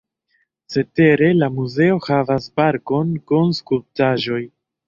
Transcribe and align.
Cetere 0.75 1.27
la 1.43 1.49
muzeo 1.59 1.99
havas 2.07 2.49
parkon 2.61 3.15
kun 3.33 3.55
skulptaĵoj. 3.63 4.45